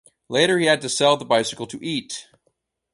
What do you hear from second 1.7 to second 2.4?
eat.